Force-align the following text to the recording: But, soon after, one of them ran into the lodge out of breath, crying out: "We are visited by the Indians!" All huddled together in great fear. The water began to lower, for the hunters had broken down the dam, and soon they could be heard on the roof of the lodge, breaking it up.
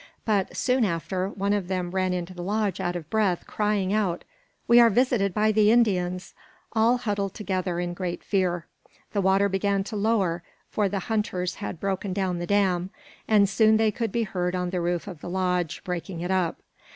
But, 0.25 0.57
soon 0.57 0.83
after, 0.83 1.29
one 1.29 1.53
of 1.53 1.67
them 1.67 1.91
ran 1.91 2.11
into 2.11 2.33
the 2.33 2.41
lodge 2.41 2.79
out 2.79 2.95
of 2.95 3.07
breath, 3.11 3.45
crying 3.45 3.93
out: 3.93 4.23
"We 4.67 4.79
are 4.79 4.89
visited 4.89 5.31
by 5.31 5.51
the 5.51 5.69
Indians!" 5.71 6.33
All 6.73 6.97
huddled 6.97 7.35
together 7.35 7.79
in 7.79 7.93
great 7.93 8.23
fear. 8.23 8.65
The 9.11 9.21
water 9.21 9.47
began 9.47 9.83
to 9.83 9.95
lower, 9.95 10.41
for 10.71 10.89
the 10.89 11.01
hunters 11.01 11.53
had 11.61 11.79
broken 11.79 12.13
down 12.13 12.39
the 12.39 12.47
dam, 12.47 12.89
and 13.27 13.47
soon 13.47 13.77
they 13.77 13.91
could 13.91 14.11
be 14.11 14.23
heard 14.23 14.55
on 14.55 14.71
the 14.71 14.81
roof 14.81 15.05
of 15.07 15.21
the 15.21 15.29
lodge, 15.29 15.83
breaking 15.83 16.21
it 16.21 16.31
up. 16.31 16.63